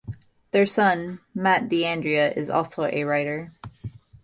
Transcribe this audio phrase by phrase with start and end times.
[0.49, 3.51] Their son, Matt DeAndrea, is also a writer.